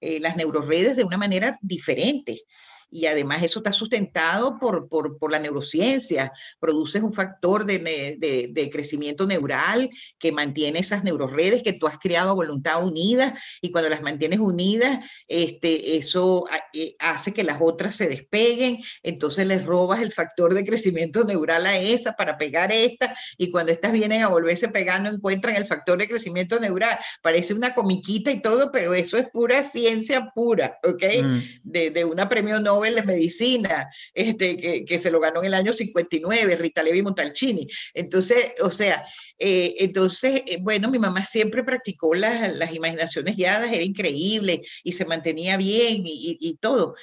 [0.00, 2.42] eh, las neuroredes de una manera diferente
[2.90, 6.32] y además eso está sustentado por, por, por la neurociencia.
[6.58, 11.98] Produces un factor de, de, de, crecimiento neural que mantiene esas neuroredes que tú has
[11.98, 17.58] creado a voluntad unida y cuando las mantienes unidas, este, eso eh, hace que las
[17.60, 22.72] otras se despeguen, entonces les robas el factor de crecimiento neural a esa para pegar
[22.72, 26.98] esta y cuando estas vienen a volverse pegando encuentran el factor de crecimiento neural.
[27.22, 31.04] Parece una comiquita y todo, pero eso es pura ciencia pura, ¿ok?
[31.22, 31.38] Mm.
[31.62, 35.46] De, de una premio Nobel Nobel de Medicina, este, que, que, se lo ganó en
[35.46, 37.66] el año 59, Rita Levi Montalcini.
[37.92, 39.04] Entonces, o sea,
[39.38, 44.92] eh, entonces, eh, bueno, mi mamá siempre practicó las, las imaginaciones guiadas, era increíble y
[44.92, 46.94] se mantenía bien y, todo.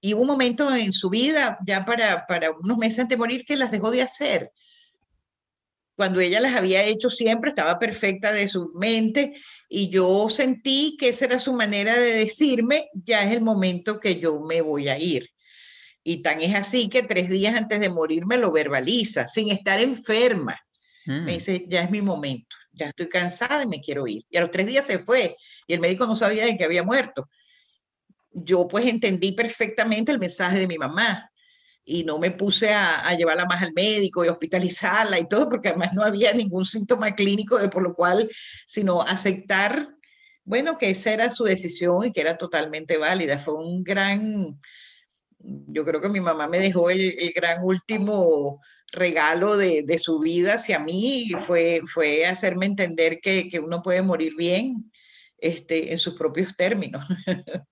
[0.00, 3.44] Y hubo un momento en su vida, ya para, para unos meses antes de morir,
[3.46, 4.50] que las dejó de hacer
[5.96, 9.34] cuando ella las había hecho siempre, estaba perfecta de su mente
[9.68, 14.18] y yo sentí que esa era su manera de decirme, ya es el momento que
[14.18, 15.28] yo me voy a ir.
[16.02, 19.80] Y tan es así que tres días antes de morir me lo verbaliza, sin estar
[19.80, 20.58] enferma.
[21.06, 21.26] Me mm.
[21.26, 24.22] dice, ya es mi momento, ya estoy cansada y me quiero ir.
[24.30, 26.82] Y a los tres días se fue y el médico no sabía de que había
[26.82, 27.28] muerto.
[28.32, 31.31] Yo pues entendí perfectamente el mensaje de mi mamá
[31.84, 35.70] y no me puse a, a, llevarla más al médico y hospitalizarla y todo, porque
[35.70, 38.28] además no había ningún síntoma clínico, de por lo cual,
[38.66, 39.88] sino aceptar,
[40.44, 43.38] bueno, que esa era su decisión y que era totalmente válida.
[43.38, 44.58] Fue un gran,
[45.38, 48.60] yo creo que mi mamá me dejó el, el gran último
[48.92, 53.82] regalo de, de, su vida hacia mí, y fue, fue hacerme entender que, que uno
[53.82, 54.92] puede morir bien
[55.38, 57.04] este, en sus propios términos.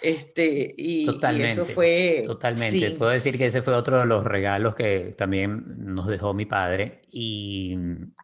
[0.00, 2.22] Este, y, totalmente, eso fue...
[2.26, 2.92] Totalmente.
[2.92, 7.02] Puedo decir que ese fue otro de los regalos que también nos dejó mi padre.
[7.10, 7.76] Y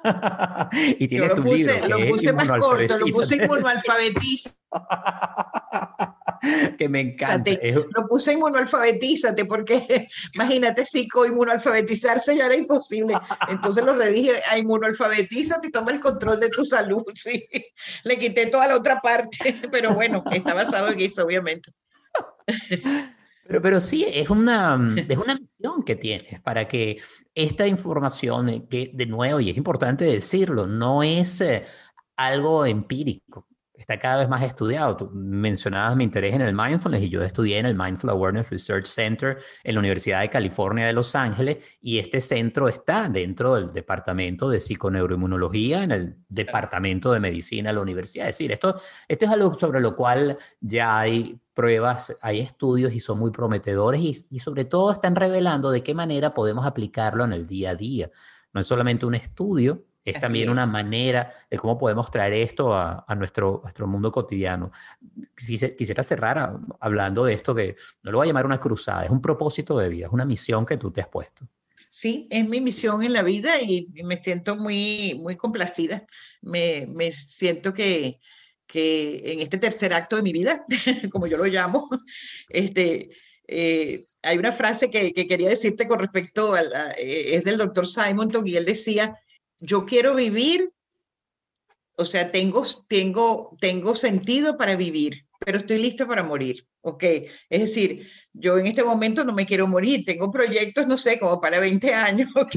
[1.00, 4.52] y tienes lo tu puse, libro, lo puse más corto, lo puse inmunoalfabetiza.
[6.77, 7.51] que me encanta.
[7.95, 10.84] Lo puse inmunoalfabetízate porque imagínate
[11.27, 13.15] inmunoalfabetizarse ya era imposible.
[13.49, 17.03] Entonces lo redije a inmunoalfabetízate y toma el control de tu salud.
[17.15, 17.47] Sí.
[18.03, 21.71] Le quité toda la otra parte, pero bueno, está basado en eso, obviamente.
[23.47, 27.01] Pero, pero sí, es una, es una misión que tienes para que
[27.34, 31.63] esta información, que de nuevo, y es importante decirlo, no es eh,
[32.15, 33.47] algo empírico
[33.78, 34.96] está cada vez más estudiado.
[34.98, 38.86] Tú mencionabas mi interés en el mindfulness y yo estudié en el Mindful Awareness Research
[38.86, 43.72] Center en la Universidad de California de Los Ángeles y este centro está dentro del
[43.72, 48.30] departamento de psiconeuroinmunología en el departamento de medicina de la universidad.
[48.30, 48.76] Es decir, esto,
[49.08, 54.02] esto es algo sobre lo cual ya hay pruebas, hay estudios y son muy prometedores
[54.02, 57.76] y, y sobre todo están revelando de qué manera podemos aplicarlo en el día a
[57.76, 58.12] día.
[58.54, 63.04] No es solamente un estudio, es también una manera de cómo podemos traer esto a,
[63.18, 64.72] nuestro, nuestro mundo cotidiano.
[65.36, 69.22] Quisiera cerrar hablando de esto que no lo voy a llamar una cruzada, es un
[69.22, 71.48] propósito de vida, es una misión que tú te has puesto.
[71.89, 76.06] Sí, es mi misión en la vida y me siento muy, muy complacida.
[76.41, 78.20] Me, me siento que,
[78.68, 80.65] que en este tercer acto de mi vida,
[81.12, 81.89] como yo lo llamo,
[82.50, 83.10] este,
[83.48, 86.62] eh, hay una frase que, que, quería decirte con respecto a,
[86.98, 89.18] eh, es del doctor Simonton y él decía,
[89.65, 90.71] yo quiero vivir,
[91.97, 97.04] o sea, tengo, tengo, tengo sentido para vivir, pero estoy lista para morir, ¿ok?
[97.49, 101.39] Es decir, yo en este momento no me quiero morir, tengo proyectos, no sé, como
[101.39, 102.56] para 20 años, ¿ok?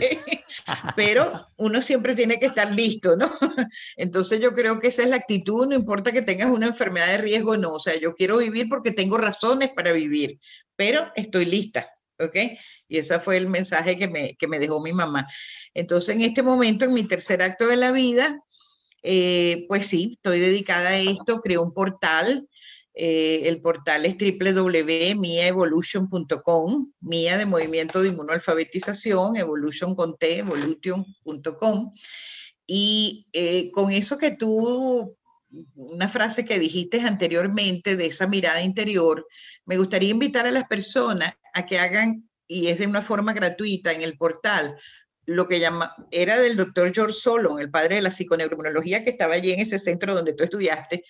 [0.96, 3.30] Pero uno siempre tiene que estar listo, ¿no?
[3.96, 7.18] Entonces yo creo que esa es la actitud, no importa que tengas una enfermedad de
[7.18, 10.38] riesgo o no, o sea, yo quiero vivir porque tengo razones para vivir,
[10.76, 12.36] pero estoy lista, ¿ok?
[12.88, 15.28] Y ese fue el mensaje que me, que me dejó mi mamá.
[15.74, 18.40] Entonces, en este momento, en mi tercer acto de la vida,
[19.02, 22.48] eh, pues sí, estoy dedicada a esto, creo un portal.
[22.94, 31.92] Eh, el portal es www.miaevolution.com, mía de movimiento de inmunoalfabetización, evolution con T, evolution.com.
[32.66, 35.16] Y eh, con eso que tú
[35.74, 39.26] una frase que dijiste anteriormente de esa mirada interior,
[39.64, 43.92] me gustaría invitar a las personas a que hagan, y es de una forma gratuita
[43.92, 44.76] en el portal,
[45.26, 49.34] lo que llama, era del doctor George Solon, el padre de la psiconeuromonología que estaba
[49.34, 51.04] allí en ese centro donde tú estudiaste,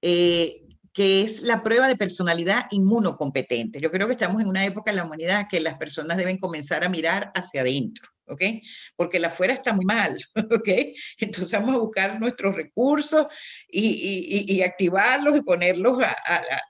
[0.00, 3.80] eh, que es la prueba de personalidad inmunocompetente.
[3.80, 6.82] Yo creo que estamos en una época en la humanidad que las personas deben comenzar
[6.82, 8.08] a mirar hacia adentro.
[8.28, 8.42] ¿Ok?
[8.96, 10.16] Porque la afuera está muy mal,
[10.52, 10.68] ¿ok?
[11.18, 13.26] Entonces vamos a buscar nuestros recursos
[13.68, 15.98] y, activarlos y ponerlos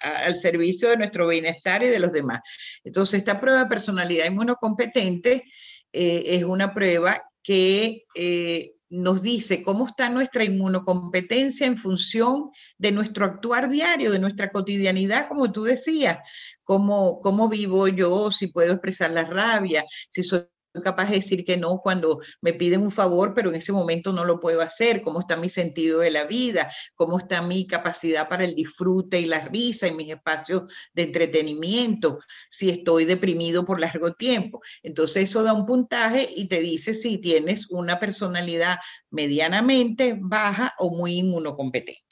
[0.01, 2.41] al servicio de nuestro bienestar y de los demás.
[2.85, 5.45] Entonces esta prueba de personalidad inmunocompetente
[5.93, 12.93] eh, es una prueba que eh, nos dice cómo está nuestra inmunocompetencia en función de
[12.93, 16.19] nuestro actuar diario, de nuestra cotidianidad, como tú decías,
[16.65, 20.47] cómo, cómo vivo yo, si puedo expresar la rabia, si soy
[20.83, 24.25] capaz de decir que no cuando me piden un favor, pero en ese momento no
[24.25, 28.45] lo puedo hacer, cómo está mi sentido de la vida, cómo está mi capacidad para
[28.45, 34.13] el disfrute y la risa en mis espacios de entretenimiento, si estoy deprimido por largo
[34.13, 34.61] tiempo.
[34.83, 38.79] Entonces eso da un puntaje y te dice si tienes una personalidad
[39.11, 42.03] medianamente baja o muy inmunocompetente.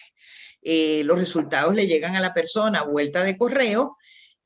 [0.62, 3.96] Eh, los resultados le llegan a la persona a vuelta de correo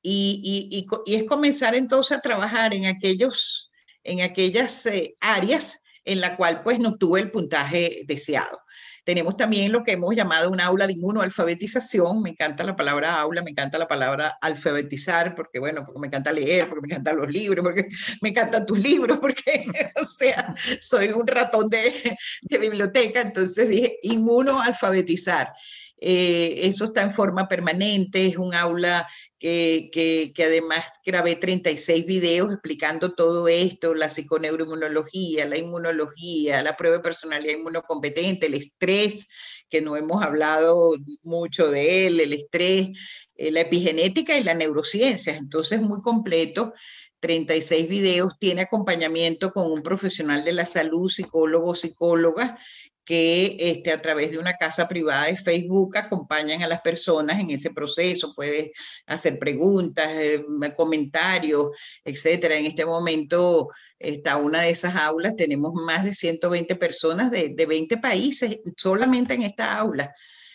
[0.02, 3.69] y, y, y es comenzar entonces a trabajar en aquellos
[4.04, 8.60] en aquellas eh, áreas en la cual pues no tuve el puntaje deseado.
[9.04, 12.22] Tenemos también lo que hemos llamado un aula de inmunoalfabetización.
[12.22, 16.32] Me encanta la palabra aula, me encanta la palabra alfabetizar, porque bueno, porque me encanta
[16.32, 17.88] leer, porque me encantan los libros, porque
[18.20, 19.66] me encantan tus libros, porque,
[20.00, 23.20] o sea, soy un ratón de, de biblioteca.
[23.20, 25.52] Entonces dije inmunoalfabetizar.
[26.00, 29.06] Eh, eso está en forma permanente, es un aula
[29.38, 36.96] que, que, además grabé 36 videos explicando todo esto, la psiconeuroinmunología, la inmunología, la prueba
[36.96, 39.28] de personalidad inmunocompetente, el estrés,
[39.68, 42.88] que no hemos hablado mucho de él, el estrés,
[43.34, 45.36] eh, la epigenética y la neurociencia.
[45.36, 46.74] Entonces, muy completo.
[47.20, 52.58] 36 videos, tiene acompañamiento con un profesional de la salud, psicólogo, psicóloga,
[53.10, 57.50] que este, a través de una casa privada de Facebook acompañan a las personas en
[57.50, 58.70] ese proceso, puedes
[59.04, 60.44] hacer preguntas, eh,
[60.76, 61.70] comentarios,
[62.04, 62.56] etcétera.
[62.56, 67.66] En este momento está una de esas aulas, tenemos más de 120 personas de, de
[67.66, 70.14] 20 países solamente en esta aula.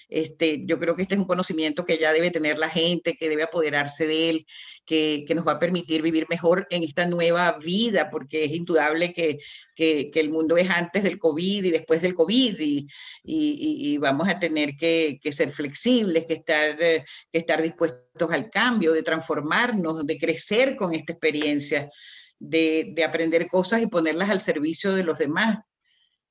[0.10, 3.30] Este, yo creo que este es un conocimiento que ya debe tener la gente, que
[3.30, 4.46] debe apoderarse de él,
[4.86, 9.40] que, nos va a permitir vivir mejor en esta nueva vida, porque es indudable que,
[9.76, 12.88] que, el mundo es antes del COVID y después del COVID y,
[13.24, 18.94] y, vamos a tener que, ser flexibles, que estar, eh, que estar dispuestos al cambio,
[18.94, 21.90] de transformarnos, de crecer con esta experiencia.
[22.38, 25.60] De, de aprender cosas y ponerlas al servicio de los demás.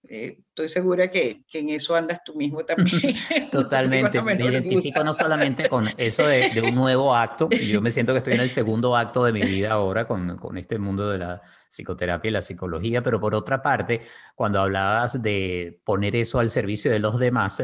[0.09, 3.01] Eh, estoy segura que, que, en eso andas tú mismo también.
[3.51, 8.13] Totalmente, me identifico no solamente con eso de, de, un nuevo acto, yo me siento
[8.13, 11.19] que estoy en el segundo acto de mi vida ahora con, con este mundo de
[11.19, 14.03] la psicoterapia y la psicología, pero por otra parte,
[14.35, 17.63] cuando hablabas de poner eso al servicio de los demás,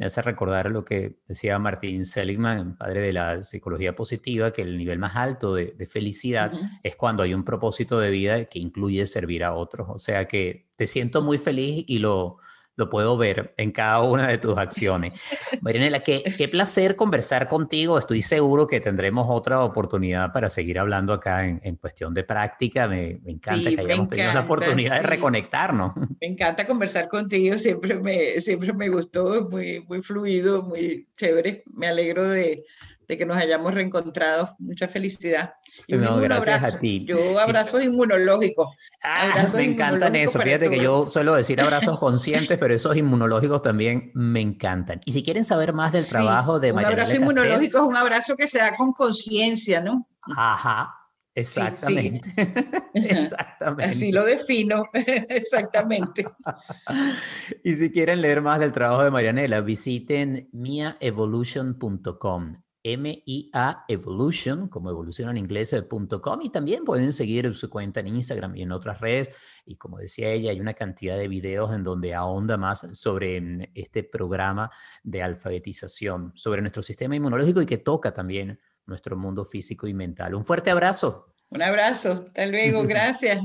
[0.00, 4.78] me hace recordar lo que decía Martín Seligman, padre de la psicología positiva, que el
[4.78, 9.44] nivel más alto de, felicidad es cuando hay un propósito de vida que incluye servir
[9.44, 9.88] a otros.
[9.90, 12.38] O sea que te siento muy feliz y lo,
[12.80, 15.12] lo puedo ver en cada una de tus acciones.
[15.60, 17.98] Marianela, qué, qué placer conversar contigo.
[17.98, 22.88] Estoy seguro que tendremos otra oportunidad para seguir hablando acá en, en cuestión de práctica.
[22.88, 25.92] Me, me encanta que hayamos tenido la oportunidad de reconectarnos.
[26.20, 27.58] Me encanta conversar contigo.
[27.58, 31.62] Siempre me, siempre me gustó, muy, muy fluido, muy chévere.
[31.74, 32.64] Me alegro de,
[33.10, 34.54] de que nos hayamos reencontrado.
[34.60, 35.54] Mucha felicidad.
[35.88, 36.76] Y un abrazo.
[36.76, 37.04] a ti.
[37.04, 38.76] Yo abrazos inmunológicos.
[39.02, 40.38] Ah, me encantan eso.
[40.38, 45.00] Fíjate que yo suelo decir abrazos conscientes, pero esos inmunológicos también me encantan.
[45.04, 48.36] Y si quieren saber más del trabajo de María Un abrazo inmunológico es un abrazo
[48.36, 50.08] que se da con conciencia, ¿no?
[50.36, 50.94] Ajá.
[51.34, 52.32] Exactamente.
[52.94, 53.90] Exactamente.
[53.90, 54.84] Así lo defino.
[54.92, 56.26] Exactamente.
[57.64, 62.54] y si quieren leer más del trabajo de Marianela, visiten miaevolution.com.
[62.84, 68.62] MIA Evolution, como evoluciona en inglés.com, y también pueden seguir su cuenta en Instagram y
[68.62, 69.30] en otras redes.
[69.66, 73.62] Y como decía ella, hay una cantidad de videos en donde ahonda más sobre mm,
[73.74, 74.70] este programa
[75.02, 80.34] de alfabetización, sobre nuestro sistema inmunológico y que toca también nuestro mundo físico y mental.
[80.34, 81.34] Un fuerte abrazo.
[81.50, 82.24] Un abrazo.
[82.26, 82.82] Hasta luego.
[82.86, 83.40] Gracias.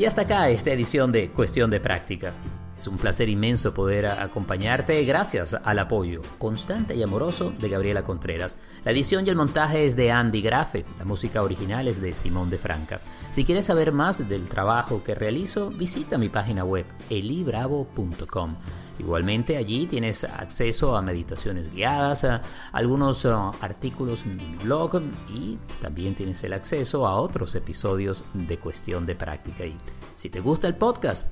[0.00, 2.32] Y hasta acá esta edición de Cuestión de Práctica.
[2.78, 8.56] Es un placer inmenso poder acompañarte gracias al apoyo constante y amoroso de Gabriela Contreras.
[8.82, 12.48] La edición y el montaje es de Andy Grafe, la música original es de Simón
[12.48, 13.02] de Franca.
[13.30, 18.56] Si quieres saber más del trabajo que realizo, visita mi página web elibravo.com.
[19.00, 25.00] Igualmente allí tienes acceso a meditaciones guiadas, a algunos uh, artículos en mi blog
[25.34, 29.64] y también tienes el acceso a otros episodios de cuestión de práctica.
[29.64, 29.74] Y
[30.16, 31.26] si te gusta el podcast,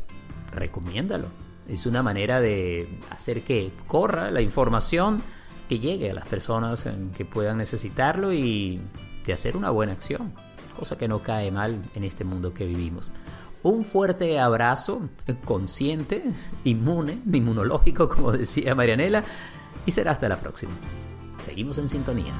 [0.51, 1.27] recomiéndalo.
[1.69, 5.21] Es una manera de hacer que corra la información,
[5.69, 8.81] que llegue a las personas que puedan necesitarlo y
[9.27, 10.33] de hacer una buena acción,
[10.75, 13.11] cosa que no cae mal en este mundo que vivimos.
[13.63, 15.09] Un fuerte abrazo,
[15.45, 16.23] consciente,
[16.65, 19.25] inmune, inmunológico, como decía Marianela,
[19.87, 20.73] y será hasta la próxima.
[21.45, 22.33] Seguimos en sintonía.